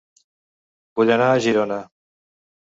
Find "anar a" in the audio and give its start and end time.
1.17-1.37